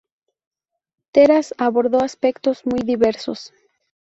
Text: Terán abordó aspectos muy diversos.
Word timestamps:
Terán 1.11 1.43
abordó 1.59 1.99
aspectos 2.01 2.65
muy 2.65 2.79
diversos. 2.79 3.53